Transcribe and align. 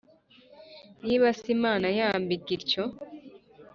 Niba 1.05 1.27
se 1.39 1.47
Imana 1.57 1.85
yambika 1.97 2.49
ityo 2.57 2.83